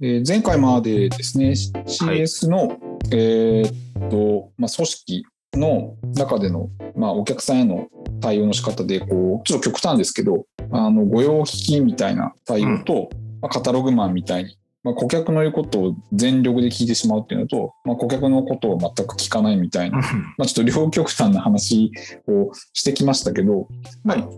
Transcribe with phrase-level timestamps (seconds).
[0.00, 2.78] えー前回までですね、CS の、
[3.12, 7.88] えーっと、まあ、組織の中での、まあ、お客さんへの
[8.20, 19.98] 対応の仕方で、こう、ちょっと極端ですけど、あの、御用聞きみたいな対応と、まあ、カタログマンみたいに、まあ、顧客の言うことを全力で聞いてしまうっていうのと、まあ、顧客のことを全く聞かないみたいな、
[20.36, 21.90] まあ、ちょっと両極端な話
[22.28, 23.68] をしてきましたけど、
[24.02, 24.28] まあ、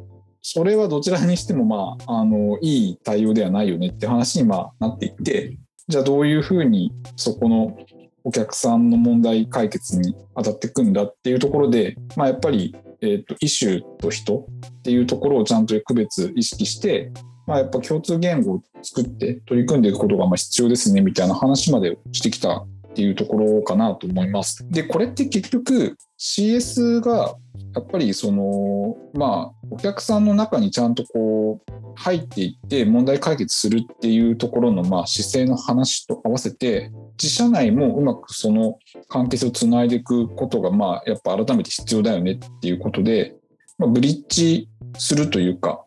[0.49, 7.77] それはどちらにしても、まあ、あの、いい対応ではないよねって話にまなっていって、じゃあどういうふうにそこの
[8.23, 14.47] お客さんの問題解決に当たっていくんだっていうところで、まあ、やっぱり、えー、とイシューと人
[14.79, 17.11] っていうところをちゃんと区別意識して、
[17.49, 22.65] まあ、やっぱ共通言語を作って取り組んでいくことがまあ必要ですねみたいな話までしてきた
[22.97, 24.67] っていうところかなと思います。
[24.71, 27.37] でこれって結局 CS が
[27.75, 36.91] やっぱりそのまあお客さんの中にちゃんとこう入っていって問題解決するっていうところのまあ姿勢の話と合わせて
[37.23, 43.37] 自社内もうまくその関係性をつないでいくことがまあやっぱ改めて必要だよねっていうことで、
[43.77, 45.85] まあ、ブリッジするというか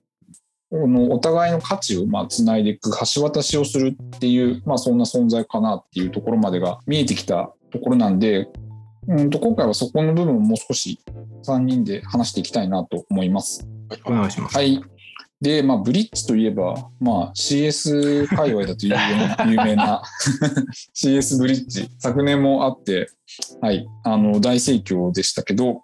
[0.71, 8.47] のお互いの価値をまあつないでいく橋渡しをするっていう、まあ、そんな存在かなっていうところまでが見えてきたところなんで、
[9.07, 10.99] うん、と今回はそこの部分をもう少し
[11.43, 13.67] 3人で話していきたいなと思います。
[14.05, 14.55] お願いします。
[14.55, 14.79] はい。
[15.41, 20.03] で、まあ、ブリッジといえば、まあ、CS 界隈だと有名な 有名な
[20.93, 23.09] CS ブリッジ、昨年もあって、
[23.61, 25.81] はい、あの、大盛況でしたけど、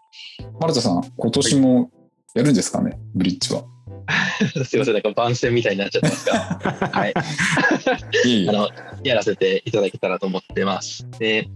[0.60, 1.90] 丸田さん、今年も
[2.36, 3.64] やるんですかね、ブリッジは。
[4.66, 6.36] すいません、なんか番宣みたいになっちゃってますが、
[6.92, 7.14] はい。
[8.50, 8.70] あの、
[9.04, 11.08] やらせていただけたらと思ってます。
[11.20, 11.50] で、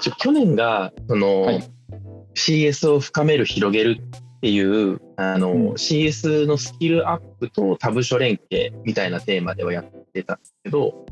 [0.00, 1.62] ちょ去年が、その、はい
[2.34, 11.04] CS を深める、広げるっていう、あの、うん CS のスキルアップと他部署連携みたいなテーマではやってたんですけど、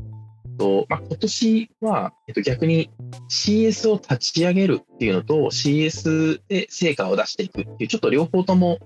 [0.59, 2.91] とまあ、今年は、えっと、逆に
[3.29, 8.77] CS を立ち上げるっていうのと CS で成果を出していくっていうちょっと両方とも、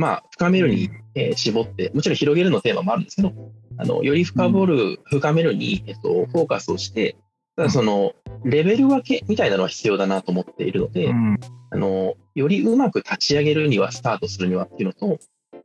[0.00, 3.32] まあ、深めるに、えー絞ってもちろん広げるのテーマもあるんですけど
[3.76, 7.16] あのより深掘る、深めるに、えっと、フォーカスをして
[7.56, 11.38] ただそのレベル分けみたいなのは必要だなと思っているので、うん。
[11.72, 15.18] あのよりうまく立ち上げるにはスタートするにはっていうのと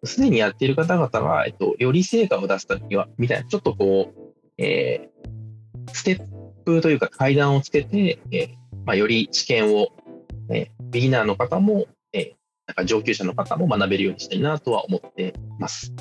[0.03, 5.25] すでにやっている方々は、えっと、より成果を出すためにはみたいなちょっとこう、えー
[5.93, 6.21] ステッ
[6.65, 8.49] プというか階段をつけて、えー
[8.85, 9.89] まあ、より知見を、
[10.49, 15.93] えービギナーの方も、えーなんか上級者の方も学べるようにしたいなとは思ってます。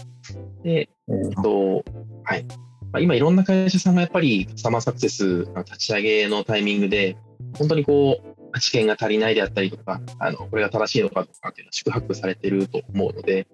[0.62, 1.84] で、えっと、
[2.24, 2.44] はい。
[2.92, 7.16] まあ、今いろんな会社さんがやっぱりカスタマーサクセスの立ち上げのタイミングで、
[7.58, 8.20] 本当にこ
[8.54, 13.46] う、知見が足りないであったりとか、あの、これが正しいのかとかっていうのは宿泊されてると思うので、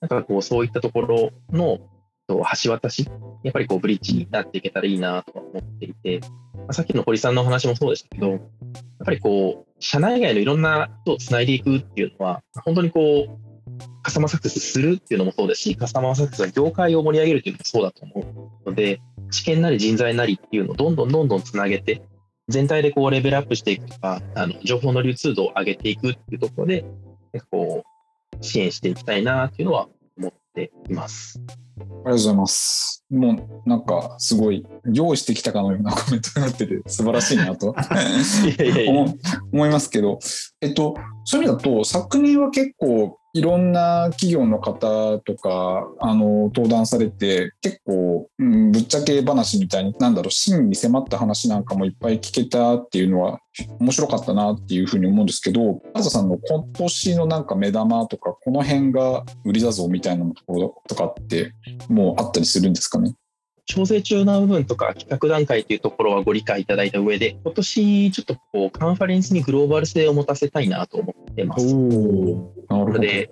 [0.00, 1.78] なんかこう、そういったところの
[2.28, 3.08] と橋渡し、
[3.42, 6.20] やっぱりこう、ブリッジになっていけたらいいなとは思っていて、
[6.54, 8.40] まあさっきの堀さんのお話もそうでしたけど、やっ
[9.04, 13.48] ぱりこう、社内外のいろんな人をつないでいくっていうのは、本当にこう、
[14.02, 19.00] カスタマーサクセスするっていうのもそうですし、カスタマーサクセスは業界を盛り上げるっていうのもそうだと思うので、
[19.30, 22.02] 知見なり人材なりっていうのをどんどんどんどんつなげて、
[22.48, 26.82] 全体でこうレベルアップしていくとか、あの情報の流通度を上げていくっていうところで、
[27.32, 31.40] なんかこう、支援していきたいなっていうのは思っています。
[32.04, 33.04] ありがとうございます。
[33.10, 37.74] もうなんかすごい用意してきたかのようなコメントになってて素晴らしいなと。
[38.44, 38.90] いやいやいや。
[38.92, 39.18] 思
[39.52, 40.18] 思いますけど、
[40.60, 40.94] えっと、
[41.24, 53.40] そういう意味だと昨年は結構いろんな企業の方とかあの登壇されて結構、うん、ぶっちゃけ話みたいになんだろう真に迫った話なんかもいっぱい聞けたっていうのは
[53.80, 61.52] 面白かったなっていうふうに思うんですけどあずさんの今年のなんか目玉とかこの辺が売りだぞみたいなところとかって
[61.88, 63.14] もうあったりするんですかね？
[63.66, 71.66] 調整中な部分とか企画段階というところはご理解いただいた上で、今年ちょっとこうカンファレンスにグローバル性を持たせたいなと思ってます。
[72.98, 73.30] で、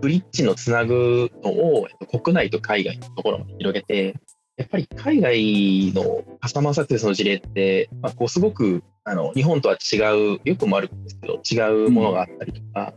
[0.00, 4.14] ブリッジのつなぐのを国内と海外のところまで広げて、
[4.56, 9.96] やっぱり海外のカスタマーサクセスの事例って、まあ、こうすごくあの日本とは違
[10.36, 12.94] う、よくも悪くですけど、違うものがあったりとか、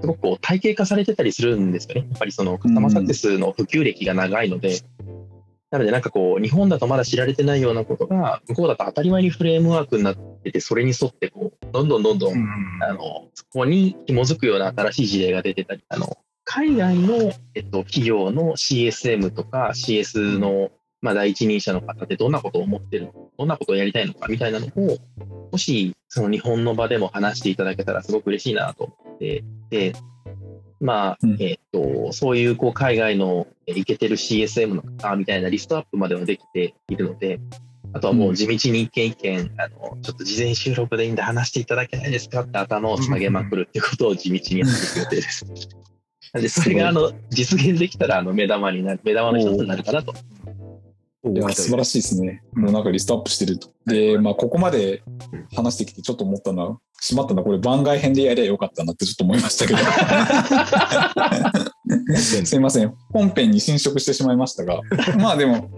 [0.00, 2.08] すごくこう体系化されてたりするんですよね。
[2.10, 4.80] やっぱりそのカスタマーサクセスの普及歴が長いので、
[5.74, 12.38] なのでなんかこう、日本だとまだ知られてないようなことが、向こうだと当たり前にフレームワークになってて、それに沿ってこう、どんどんどんどん
[12.80, 24.98] あの、そこに紐づくような新しい事例が出てたり、あの、海外の、えっと、企業の CSM とか CS の、まあ、第一人者の方でどんなことを思ってるのか、どんなことをやりたいのかみたいなのを、
[25.50, 29.92] もし、その日本の場でも話していただけたらすごく嬉しいなと思って、で、
[30.84, 37.40] まあ、うんえっと、そういう、こう、海外のえイケてる CSM の方みたいなリストアップまではできているので、
[37.94, 45.46] あとはもう地道に一件一件、あの、ちょっと事前収録でいいんで話していただけないですかって頭をつなげまくるってことを地道にやっていく予定です。
[46.34, 50.12] なんで、それが、あの、実現できたら、あの、目玉になる、目玉の一つになるかなと。
[51.32, 52.42] いや、素晴らしいですね。
[52.52, 53.68] もうなんかリストアップしてると。
[53.86, 55.02] で、まあ、ここまで
[55.54, 59.78] 話してきてちょっと思ったのは、しまったな、これ番外編でやりゃよかったなってちょっと思いましたけど。
[62.16, 62.94] すいません。
[63.12, 64.80] 本編に侵食してしまいましたが。
[65.18, 65.70] まあでも、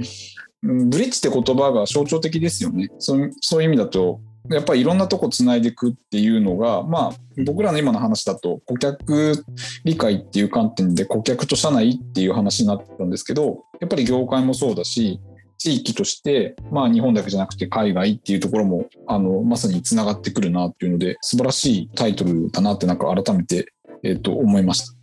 [0.62, 2.88] うんブリッジって言葉が象徴的ですよね。
[2.98, 4.20] そうそういう意味だと、
[4.50, 9.44] やっぱりいろんなとこつないでいくっていうのが、まあ、僕らの今の話だと、顧客
[9.84, 15.20] 理解っていう観点で顧客と社内っていう話になったんですけど、やっぱり業界もそうだし、
[15.58, 23.72] 地域として、まあ日本だけじゃなくて海外っていうところも、あの、まさにつながってくるなっていうので、素晴らしいタイトルだなってなんか改めて、
[24.02, 24.94] えっ、と、思いました。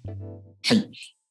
[0.76, 0.90] はい。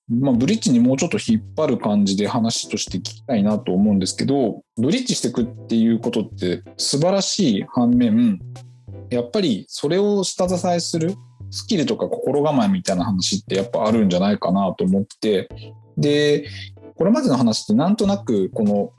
[0.09, 8.41] まあ、ブリッジにもうちょっと引っ張る感じで話として聞きたいなと思うんですけど、ブリッジしていくっていうことって素晴らしい反面、
[9.11, 11.15] やっぱりそれを下支えする
[11.51, 15.49] スキルとか心構えみたいな話ってやっぱあるんじゃないかなと思って、
[15.97, 16.47] で、
[17.02, 18.93] これまでの話ってなんとなくこの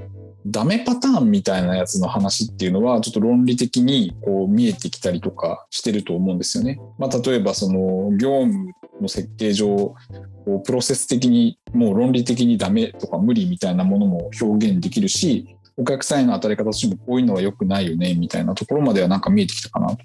[0.46, 6.82] ダメパターンみたいなやつの話っていうのはちょっと論理的にこう見えてきたりとかしてると思うんですよね。
[6.98, 9.96] まあ、例えばその業務の設計上
[10.44, 19.98] こうプロセス的にもう論理的にダメとか無理みたいなものも表現できるしお客さんへの当たり方としてもこういうのは良くないよねみたいなところまではなんか見えてきたかなと。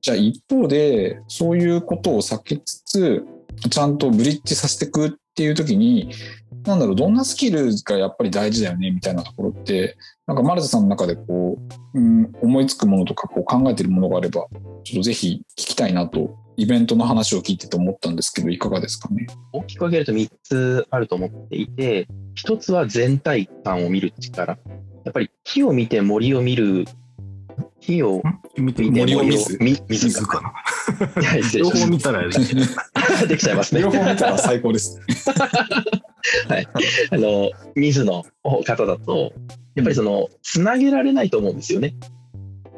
[0.00, 3.24] じゃあ一方でそういうことを避けつつ
[3.70, 6.12] ちゃんとブリッジさせていくっていう時に
[6.64, 9.96] なんだろうどんなスキルがやっぱり大事だよねみたいなところって
[10.26, 11.58] なんか丸田さんの中でこ
[11.94, 14.46] う、うん、思いつくものとかこう考えてるものがあれば
[14.84, 19.26] ちょっとぜひ聞きたいなとイベントの話を聞いてて思ったんですけどいかがですかね？
[19.52, 22.06] 大きく分けると3つあると思っていて、
[22.46, 24.58] 1つは全体感を見る力。
[25.04, 26.84] やっぱり木を見て森を見る、
[27.80, 28.22] 木を
[28.58, 29.56] 見て見て森を見ず？
[29.58, 30.52] 見水水か。
[31.54, 32.30] 両方見たらで
[33.36, 33.36] き。
[33.38, 33.82] ちゃいますね。
[33.82, 35.00] 両方見たら最高です。
[36.48, 36.66] はい
[37.10, 39.32] あの、水の方だと、
[39.74, 41.94] やっぱりその、つなげられないと思うんですよね。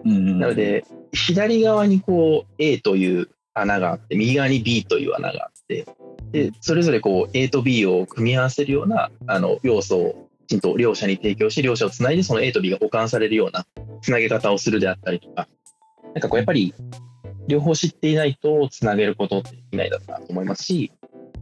[0.04, 5.86] うんなので、左側にこう A という穴があって、右側に B という穴があって、
[6.32, 13.64] で、それぞれこう A と B を組み合わせるようなあの要素をきちんと両者に提供し、両者をつないで、その A と B が補完されるような
[14.02, 15.48] つなげ方をするであったりとか、
[16.14, 16.74] なんかこうやっぱり
[17.46, 20.92] 両方知っていないとつなげることってできないだろうなと思いますし、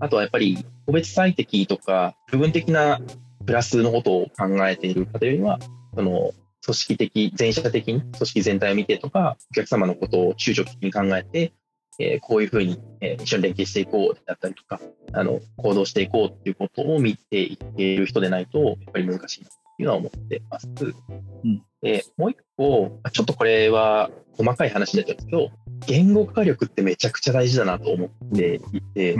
[0.00, 3.00] あとはやっぱり個別最適とか部分的な
[3.46, 5.58] プラスのことを考えている方よりは、
[5.94, 6.32] その
[6.64, 11.52] 組織的、全社的に組織全体を見てとか、お客様のことを中長期的に考えて、
[11.98, 14.80] えーこういうふうに、えー一緒に連携していこうだったりとか、
[15.12, 19.44] あの行動していこうっていうことを見ていける人でないと、やっぱり難しい
[19.78, 20.66] いうのは思ってます。
[20.68, 21.62] ん。
[21.82, 25.50] でもう一個、ちょっとこれは細かい話になっちゃうんですけど、
[25.86, 29.16] 言語化力ってめちゃくちゃ大事だなと思っていて、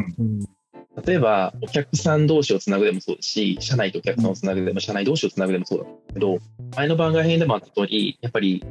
[1.07, 6.39] 例えばお客さん同士をつなぐでもそうですし、社内とお客さんをつなぐでも、社内同士をつなぐでもそうだけど、
[6.77, 8.63] 前の番外編でもあった通り、やっぱり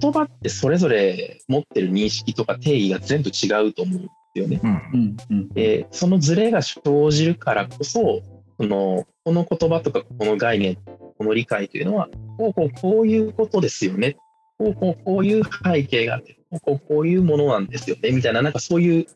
[0.00, 4.60] 言葉ってそれぞれ持ってる認識とか定義が全部違うと思うんですよね。
[5.32, 5.48] うん。
[5.48, 8.22] で、そのズレが生じるからこそ、
[8.58, 10.76] そのこの言葉とかこの概念、
[11.20, 12.08] この理解というのは、
[12.38, 14.16] こうこうこういうことですよね。
[14.56, 18.10] こうこうこういう背景があって、こうこうこういうものなんですよね。
[18.12, 19.06] みたいな、なんかそういう、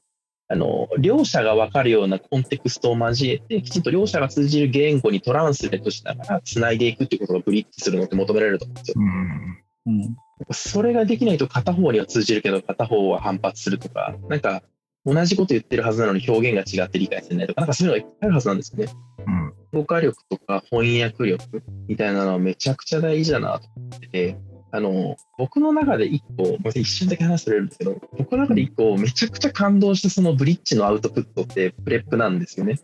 [0.48, 8.94] あの、両者が分かるようなコンテクストを交えて、きちんと両者が通じる言語にトランスレートしながら繋いでいくっていうことがブリッジするのって求められると思うんですよ。
[8.98, 10.16] うんうん
[10.50, 14.62] それができないと片方には通じるけど片方は反発するとか、なんか
[15.06, 18.92] 同じこと言ってるはずなのに表現が違って理解できないとか、なんかそういうのがいっぱいあるはずなんですよね。
[19.26, 19.44] うん言
[19.74, 24.38] 語化力とか翻訳力みたいなのはめちゃくちゃ大事だなと思ってて、
[24.70, 32.80] あの、僕の中で一個、一瞬だけ話逸れるんですけど、僕の中で一個めちゃくちゃ感動したそのブリッジのアウトプットって PReP なんですよね。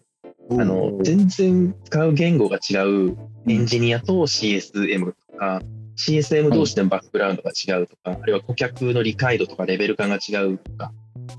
[0.50, 3.16] あの、全然使う言語が違う
[3.48, 5.62] エンジニアと CSM とか、
[5.96, 10.92] CSM 同士でもバックグラウンドが違うとか、あるいは顧客の理解度とかレベル感が違うとか、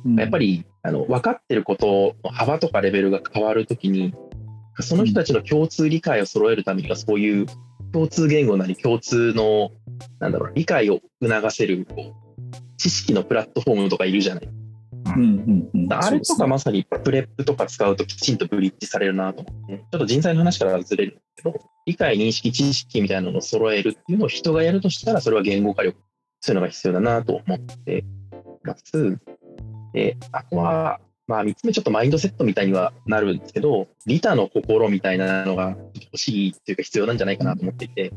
[0.06, 4.14] うんやっぱりあの分かってることの幅とかレベルが変わるときに、
[4.80, 7.46] その人たちの共通理解を揃えるためには、そういう
[7.94, 9.72] 共通言語なり共通の、
[10.20, 12.32] なんだろう、理解を促せるこう
[12.78, 14.50] 知識のプラットフォームとかいるじゃない。
[15.16, 26.00] うんうんうんあれとかまさにプレップとか使うときちんとブリッジされるなと思って、ちょっと人材の話からずれるんですけど、理解、認識、知識みたいなのを揃えるっていうのを人がやるとしたら、それは言語化力、
[26.40, 28.06] そういうのが必要だなと思って
[28.64, 29.18] ます。
[29.94, 38.12] で、あとは、まあ、3つ目ちょっとマインドセットみたいにはなるんですけど、利他の心みたいなのが欲しいっていうか必要なんじゃないかなと思っていて、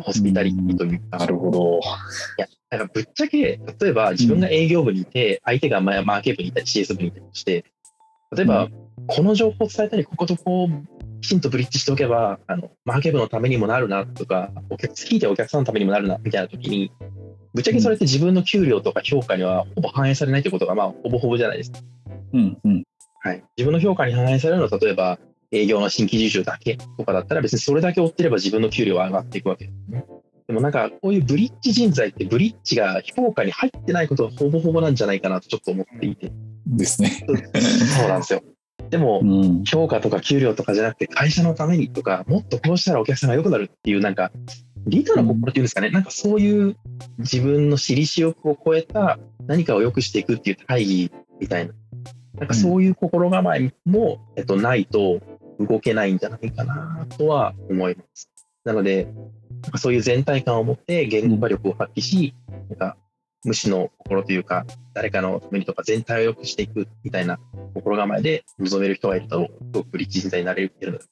[0.00, 1.18] ホスピタリティというか。
[1.18, 1.78] なるほど。
[1.78, 1.80] い
[2.38, 3.38] や、だからぶっちゃけ、
[3.80, 7.64] 例えば自分が営業部にいて、相手がマーケ部にいたり CS 部にいたりして、
[8.34, 8.68] 例えば、
[9.06, 16.90] この情報を伝えたり、こことこう、きちんとブリッジしておけば、あの、マーケ部のためにもなるなとか、お客、聞いてお客さんのためにもなるな、みたいな時に、
[17.54, 21.78] ぶっちゃけそれって自分の給料とか評価にはほぼ反映されないということが、まあ、ほぼほぼじゃないですか。
[22.32, 22.82] うんうん。
[23.20, 23.44] はい。
[23.56, 25.18] 自分の評価に反映されるのは、例えば、
[25.52, 30.04] 営業の新規受注だけとかだったら、別にそれだけ追ってれば自分の給料は上がっていくわけですね。
[30.48, 36.32] でもなんか、こういうブリッジ人材って、ブリッジが評価に入ってないことがほぼほぼなんじゃないかなとちょっと思っていて。
[36.66, 37.10] ですね。
[37.10, 38.42] そうなんですよ。
[38.92, 39.64] でもう、ん。
[39.64, 44.30] 評価とか給料とかじゃなくて、会社のためにとか、もっとこうしたらお客さんが良くなるっていう、なんか、
[44.86, 46.76] リーダーの心っていうんですかね、なんかそういう
[47.16, 51.72] 自分の私利私欲を超えた何かを良くしていくっていう大義みたいな、
[52.38, 55.20] なんかそういう心構えも、えっと、ないと
[55.58, 58.30] 動けないんじゃないかなとは思います。
[58.64, 59.08] なので、
[59.62, 62.34] なんかそういう全体感を持って言語化力を発揮し、
[62.68, 62.98] なんか
[63.44, 67.38] 無視の心というか、誰かのためにとか全体を良くしていくみたいな
[67.74, 71.04] 心構えで臨める人がいると、すごくブリッジ人材になれるっていうのが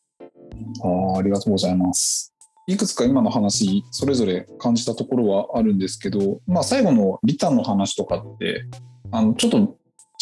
[1.13, 2.35] あーありがとうございます。
[2.67, 8.65] いくつか今の話、それぞれ感じたところはあるんですけど、まあ、最後のリターンの話とかって、
[9.11, 9.59] あのちょっと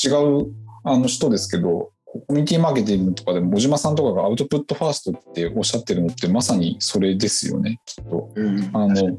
[0.03, 0.09] 違
[0.43, 0.53] う
[0.85, 8.31] あの人ですけど、コミュニティマーケティングとかでも、小島さんとかがアウトプットファーストっておっしゃってるのって、まさにそれですよね、きっと。
[8.35, 9.19] うんあの、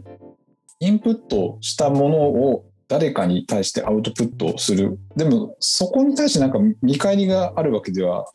[0.80, 5.00] インプットしたものを誰かに対してアウトプットする。
[5.16, 8.26] でも、そこに対してなんか見返りがあるわけでは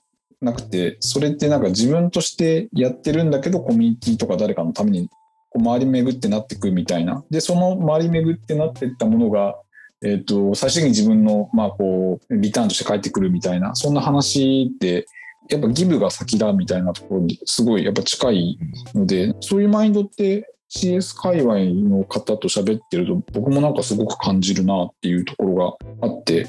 [0.41, 5.09] なくて、それってなんか自分としてやってるんだけど、コミュニティとか誰かのために
[5.51, 7.25] こう回り巡ってなってくみたいな。
[7.31, 9.57] で、その回り巡ってなっていったものが、
[10.05, 15.07] えっ、と、最終的に自分の、まあこう、リターンとして返ってくるみたいな、そんな話って、
[15.49, 18.59] やっぱギブが先だみたいなところにすごいやっぱ近い
[18.95, 26.49] ので、そういうマインドって CS 界隈の方と喋ってると僕もなんかすごく感じるなっていうところがあって、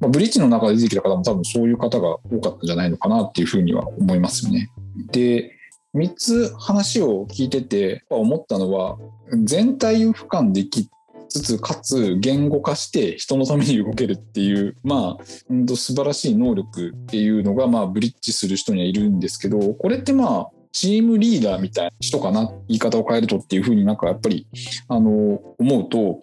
[0.00, 4.70] まあ、ブリッジの中で出てきた方も多分そういう方が多かったんじゃないのかなっていうふうには思いますよね。
[5.12, 5.56] で、
[5.94, 8.98] 3つ話を聞いてて思ったのは
[9.44, 10.88] 全体を俯瞰でき
[11.28, 15.24] つつかつ言語化して人のために動けるっていうまあ
[15.76, 24.46] 素晴らしい能力っていうのがまあブリッジする人にはいるんですけどこれってまあチームリーダーみたいな人かな言い方を変えるとっていうふうになんかやっぱり
[24.88, 25.10] あの
[25.58, 26.20] 思うと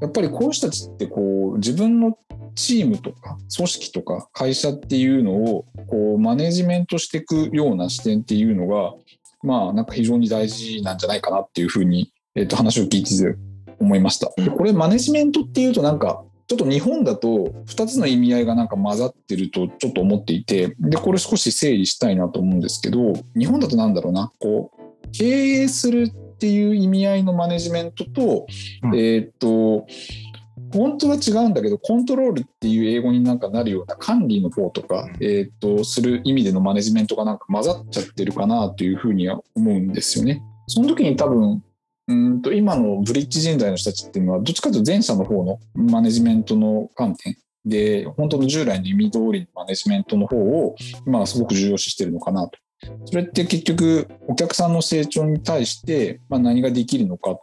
[0.00, 2.18] やっぱりこういう人たちってこう自分の
[2.54, 8.94] チームとか組織とか会社っていうのをこうマネジメントしていくような視点っていうのが
[9.42, 13.36] まあなんか非常に大事なんじゃないかなっていうふうに、えっと話を聞いてて
[13.80, 14.30] 思いました。
[14.36, 16.22] でこれマネジメントっていうとなんか
[16.52, 17.28] ちょっと日本だと
[17.64, 24.30] 2つの意味合いがなんか混ざってるとちょっと思っていてでこれ少し整理したいなと思うんですけど日本だとなんだろうな。
[24.38, 28.46] こう経営するっていう意味合いのマネジメントと、
[28.82, 28.94] うん。
[28.94, 29.86] えーっと
[30.74, 40.42] 本当は違うんだけどコントロールっていう英語になんかなるような管理の方とか、えーっとする意味でのマネジメントがなんか混ざっちゃってるかなというふうには思うんですよね。
[40.66, 41.62] その時に多分
[42.08, 50.74] うんと今のブリッジ人材の人たちっていうのはどっちかというと前者の方のマネジメントの観点で本当の従来の意味通りのマネジメントの方を
[51.06, 52.58] まあすごく重要視してるのかなと。
[53.04, 57.38] それって結局お客さんの成長に対してまあ何ができるのか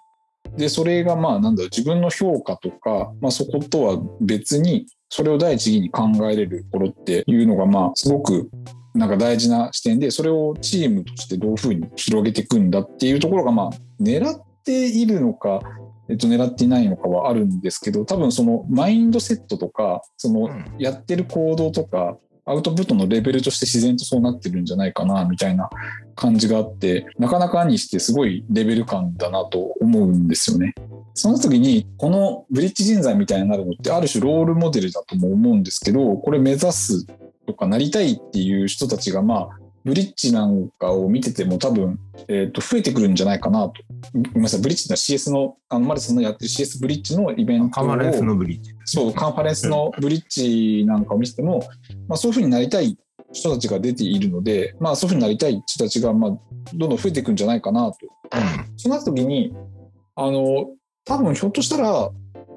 [0.58, 8.50] でそれがまあなんだろう自分の評価とか、まあ、そことは別にそれを第一義に考えれるところっていうのがまあすごく
[8.94, 13.70] なんか大事な視点でそれをチームとしてどういうふうに広げていくんだっていうところがまあ
[14.02, 15.62] 狙っているのか、
[16.10, 25.70] えっと、狙っていないのかはあるんですけど多分そのマインドセットとかそのうんやってる行動とかアウトプットのレベルとして自然とそうなってるんじゃないかなみたいな
[26.16, 30.74] 感じがあってなかなかにしてすごいレベル感だなと思うんですよね。
[31.14, 37.06] その時にこのブリッジ人材みたいになるのってある種ロールモデルだとも思うんですけどこれ目指す
[37.46, 39.50] とかなりたいっていう人たちがまあ
[39.84, 43.74] ブリッジなんかを見てても多分、えー、と増えてくるんじゃないかなと。
[44.14, 48.72] ごめんなさい、ブリッジってのは CS の、あのマリさんのやってる CS ブリッジのイベントをカマレンスのブリッジ。
[48.86, 51.64] そう、カンファレンスのブリッジなんかを見てても、
[52.08, 52.98] まあ、そういうふうになりたい
[53.32, 56.32] 人たちが出ているので、まあ、そういうふうになりたい人たちが、まあ、
[56.74, 57.98] どんどん増えていくんじゃないかなと。
[58.78, 59.56] そうなった時に、
[60.16, 60.68] あの、
[61.06, 62.12] 多分ひょっとしたら、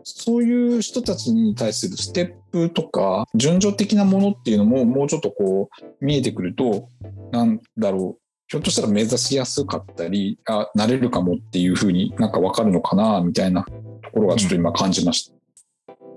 [0.05, 5.69] そういう人たちに対するステップとか、順序的なものっていうのも、もうちょっとこ
[6.01, 6.89] う、見えてくると、
[7.31, 15.33] なんだろう、ひょっとしたら目指しやすかったり、あ、なれるかもっていうふうになんかわかるのかな、みたいなところがちょっと今感じまし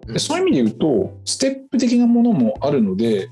[0.08, 0.14] た。
[0.14, 3.30] でそういう意味で言うと、ステップ的なものもあるので、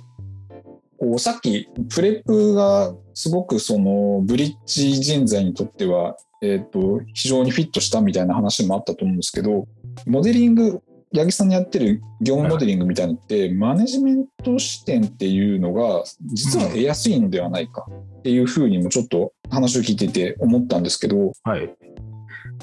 [0.98, 9.66] こうさっき PReP がすごくそのブリッジ人材にとっては、えー、と非常にフィットしたみたいな話もあったと思うんですけど
[10.06, 10.82] モデリング
[11.16, 17.86] 八木さんにやってる業務モデリングみたいなのって、マネジメント視点っていうのが実は得やすいのではないか
[18.20, 21.70] っていうふうにもちょっと話を聞いてて思ったんですけど、はい。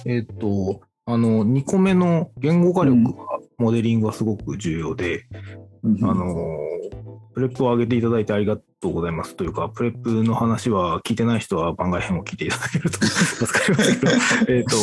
[0.04, 5.26] えっ、と、あの、2個目の言語化力が、モデリングはすごく重要で、
[6.02, 6.34] あの、
[7.40, 14.06] PReP を挙げていただいてありがとうございますというか、 PReP の話は聞いてない人は番外編を聞いていただけると助かりますけ
[14.46, 14.76] ど、 えっと、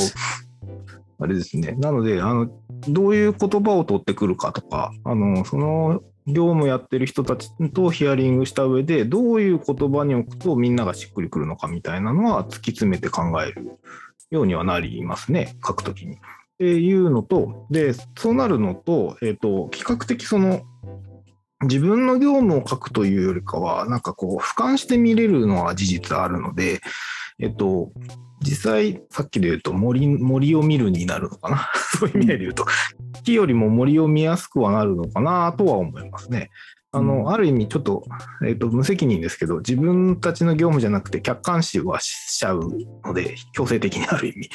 [1.19, 1.73] あれですね。
[1.73, 2.49] なので、あの、
[2.87, 13.77] どういう言葉を取ってくるかとか、あの、その業務やってる人たちとヒアリングした上で、どういう言葉に置くとみんながしっくりくるのかみたいなのは突き詰めて考える
[14.31, 16.15] ようにはなりますね、書くときに。
[16.15, 16.19] っ
[16.57, 20.63] ていうのと、で、そうなるのと、えっ、と、比較的その、
[21.63, 26.81] 自分の業務を書くというよりかは、なんかこう、俯瞰して見れるのは事実あるので、
[27.39, 27.91] えっと、
[28.41, 31.71] 実際、さっきで言うと森、森を見るになるのかな。
[31.97, 32.65] そういう意味で言うと、
[33.23, 36.49] 木よりも森を見やすくはなるのかなとは思いますね。
[36.91, 38.03] あの、うんある意味、ちょっと、
[38.45, 42.69] えっと、無責任ですけど、自分たちの業務じゃなくて、客観視はしちゃう
[43.03, 44.49] ので、強制的にある意味。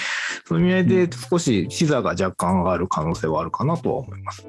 [0.46, 4.46] そういう意味合いで、少し視座が若干上がる可能性はあるかなとは思います。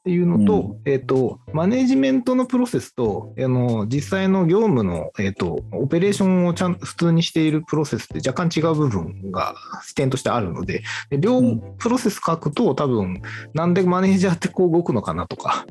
[0.00, 9.54] っていうのと、えっ、と、マネジメントのプロセスと、あの、実際の業務の、えっ、と、オペレーションをちゃんと普通にしているプロセスって若干違う部分が
[9.86, 13.20] 視点としてあるので、で両うんプロセス書くと多分、
[13.52, 15.66] なんでマネージャーってこう動くのかなとか、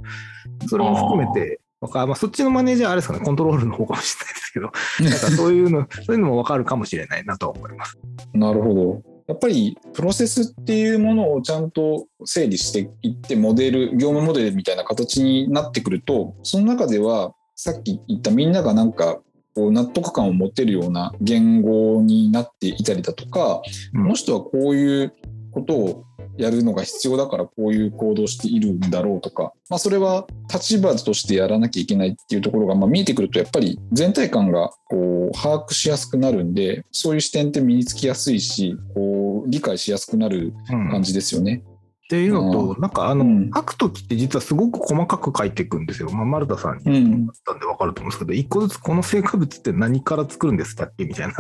[0.67, 7.97] それも含めて、まあ、そっちのマネージャーはあれですかね、コントロールの方かもしれないですけど、なんかそういうの、そういうのもわかるかもしれないなとは思います。
[8.35, 9.08] なるほど。
[9.29, 19.21] やっぱりプロセスっていうものをちゃんと整理していってモデル業務モデルみたいな形になってくるとその中ではさっき言ったみんながなんか
[19.53, 23.61] こう納得感を持てるような言語になっていたりだとか、
[23.93, 24.03] うん。
[24.03, 25.13] この人はこういう
[25.51, 26.03] ことを
[26.39, 41.63] やるのが必要だからこういう行動をしているんだろうとか、まあ、それは立場としてやらなきゃいけないっていうところがまあ見えてくるとやっぱり全体感がこう把握しやすくなるんでそういう視点って身につきやすいしこう理解しやすくなるうん感じですよね。
[42.09, 43.51] っていうのと、なんかあの、うん。
[43.53, 46.09] 書くときって実はすごく細かく書いていくんですよ。
[46.09, 47.25] まあ、丸田さんにうん。
[47.27, 51.05] だったんで分かると思うんですけど、一個ずつこの成果物って何から作るんですかっけ？
[51.05, 51.33] みたいな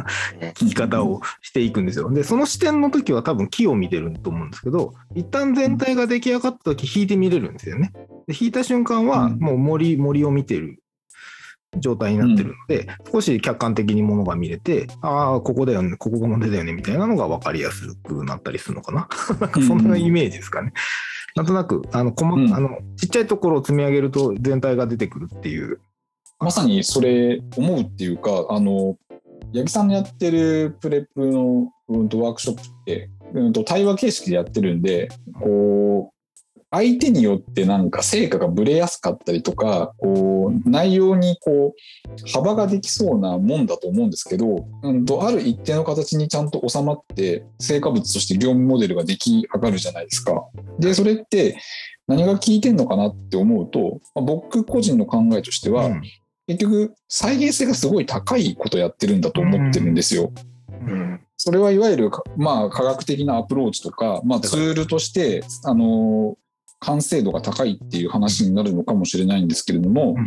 [0.53, 2.11] 聞き方をしていくんですよ。
[2.11, 7.91] で、その視点の時は多分木を見てると思うんですけど、一旦全体が出来上がった時引いて見れるんですよね。
[8.27, 9.39] で引いた瞬間はうん。
[9.39, 10.83] もう森森を見てる
[11.77, 19.07] 状態になってるので、少し客観的にものが見れて、ああ、ここだよね、ここが問題だよねみたいなのが分かりやすくなったりするのかな。
[19.39, 20.73] なんかそんなイメージですかね。
[21.35, 25.79] なんとなくあの細、うんあのちっちゃいところを積み上げると全体が出てくるっていう。
[26.39, 28.97] まさにそれ思うっていうかあの
[29.53, 36.18] 八木さんのやってるプレップの、うん、とワークショップって、うん、と対話形式でやってるんでこう
[36.71, 50.43] 相手によってなんか成果がぶれやすかったりとかこう内容にこう幅ができそうなもんだと思うんですけど、うん、とある一定の形にちゃんと収まって成果物として業務モデルが出来上がるじゃないですか。
[50.77, 51.57] でそれって
[52.07, 56.01] 何が効いてんのかなって思うとまあ僕個人の考えとしては、うん
[56.49, 60.33] 結局再現性がすごい高いことやってるんだと思ってるんですよ。
[60.87, 66.35] うんそれはいわゆるか、まあ、科学的なアプローチとか、まあ、ツールとして、あの
[66.79, 70.25] 完成度が高いっていう話になるのかもしれないんですけれども、うん。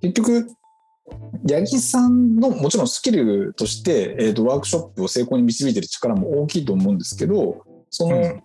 [0.00, 0.48] 結局
[1.48, 8.42] 八木さんのもちろんスキルとして、えー、とワークショップを成功に導いてる力も大きいと思うんですけどその、うん。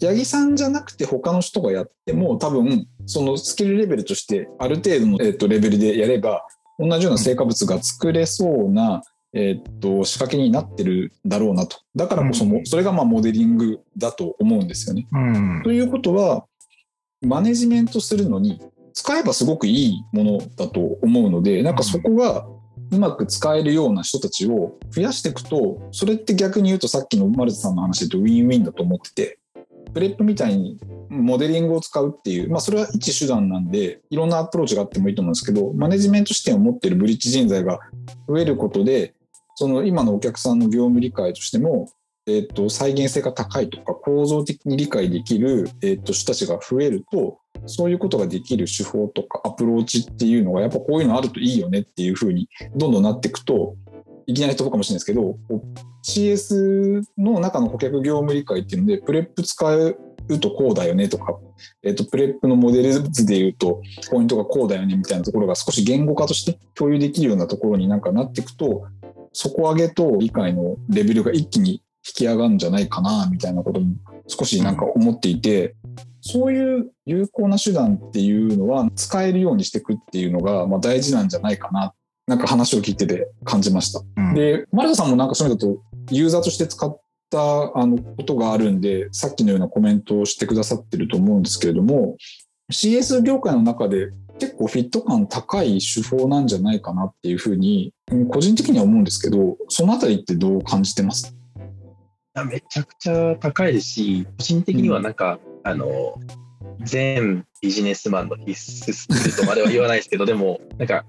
[0.00, 6.46] 八木さんじゃなくて他の人がやっても多分そのスキルレベルとしてある程度の、えー、とレベルでやれば
[6.78, 11.78] 同じような成果物が作れそうな、えー、と仕掛けになってるだろうなと。
[11.94, 12.66] だからこそも、うん。
[12.66, 15.06] それがまあモデリングだと思うんですよね。
[15.12, 15.62] うん。
[15.62, 16.46] ということは
[17.22, 18.60] マネジメントするのに
[18.94, 22.46] 使えばすごくいいものだと思うのでなんかそこが
[22.90, 29.38] うまく使えるような人たちを増やしていくとそれって逆に言うとさっきの丸田さんの話で言うとウィンウィンだと思ってて
[29.92, 37.80] PReP みたいにモデリングを使うっていう、まあ、それは一手段なんでいろんなアプローチがあってもいいと思うんですけどマネジメント視点を持っているブリッジ人材が
[38.28, 39.14] 増えることで
[39.60, 41.90] その今のお客さんの業務理解としても
[42.26, 53.74] えー、と再現性が高いとか構造的に理解できる、えー、と人たちが増えるとそういうことができる手法とかアプローチっていうのがやっぱこういうのあるといいよねっていうふうにどんどんなっていくと
[54.26, 55.36] いきなり飛ぶかもしれないですけど
[56.06, 59.96] CS の中の顧客業務理解っていうので PReP 使う
[60.38, 61.38] とこうだよねとか、
[61.82, 68.86] えっ、と、 PReP のモデル図で言うと、ポイントがこうだよねみたいなところが少し言語化として共有できるようなところになんかなっていくと、
[69.32, 73.94] 底上げと理解のレベルが一気に引き上がるんじゃないかな、みたいなことも
[74.26, 75.74] 少しなんか思っていて、
[76.20, 81.94] そういう有効な手段っていうのは使えるようにしていくっていうのが、まあ、大事なんじゃないかな。
[82.26, 84.00] なんか話を聞いてて感じました。
[84.16, 85.82] うんで、マルタさんもなんかそういうのだと
[86.14, 87.38] ユーザーとして使った
[87.76, 92.16] あのことがあるんで、さっきのようなコメントをしてくださってると思うんですけれども、
[92.72, 101.36] CS 業界の中で結構フィット感高い手法なんじゃないかなっていうふうに、うん個人的には思うんですけど、そのあたりってどう感じてます？
[102.34, 106.14] あめちゃくちゃ高いですし、個人的にはなんか、あの、
[106.84, 111.04] 全ビジネスマンの必須スキルとまでは言わないですけど、 でも、なんか、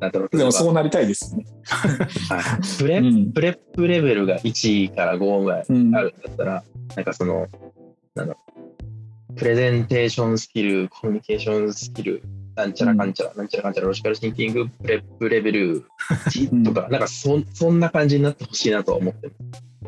[0.00, 1.44] なんだろう、でもそうなりたいですね。
[1.66, 2.60] はい。
[2.78, 3.32] プレうん。
[3.32, 7.46] プレップレベルが1から5ぐらいうんあるんだったら、なんかその、
[8.14, 8.47] なんだろう、
[9.38, 12.24] プレゼンテーションスキル、コミュニケーションスキル、
[12.56, 15.84] なんちゃらかんちゃら、なんちゃらかんちゃら、ロジカルシンキング、プレップレベル
[16.26, 19.30] 1とか、なんかそそんな感じになってほしいなとは思って。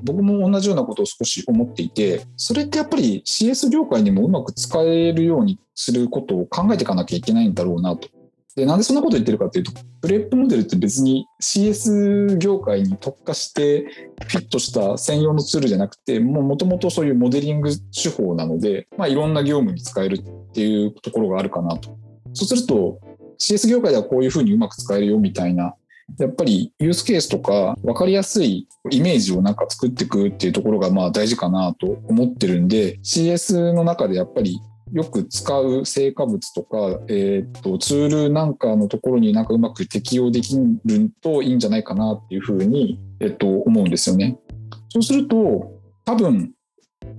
[0.05, 8.09] 僕も同じようなことを少し思っていて、それってやっぱり CS 業界にもうまく使えるようにすることを考えていかなきゃいけないんだろうなと。
[8.57, 13.87] で、なんでそんなこと言ってるかというと、プレップモデルって別に CS 業界に特化して
[14.29, 21.97] フィットした専用のツールじゃなくて、もともとそういうモデリング手法なので、まあ、いろんな業務に使えるっていうところがあるかなと。
[22.33, 22.99] そうすると、
[23.39, 25.75] CS 業界ではこういうふうにうまく使えるよみたいな
[26.19, 34.61] やっぱりユースケースとか分かりやすいイメージをなんか作っていくっていうところがまあ大事かなと思ってるんで CS の中でやっぱり
[34.93, 44.39] よく使う成果物とか、えー、とツールなんかのところになんかうまく適用できるといいんじゃないかなっていうふうに、えっと思うんですよね。
[44.89, 45.73] そうすると
[46.05, 46.53] 多分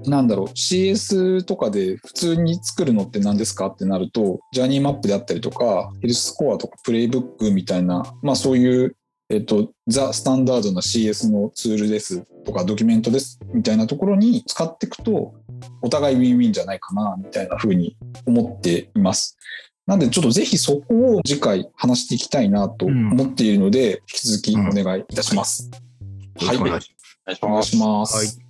[0.06, 8.96] なんだろう CS とかで普通に作るのって何ですかってなるとジャーニーマップであったりとかヘルススコアとかプレイブックみたいなまあそういう
[9.32, 15.34] えっと、ザ・スタンダードな CS のツールですとかドキュメントですみたいなところに使っていくと
[15.82, 19.38] お互いウィンウィンじゃないかなみたいな風に思っています。
[19.88, 25.70] なんでちょっとぜひそこを次回話していきたいなと思っているので、引き続きお願いいたします。
[26.40, 27.00] よろしくお願いします。
[27.24, 27.46] お願いします。
[27.46, 28.16] お願いします。
[28.18, 28.41] はい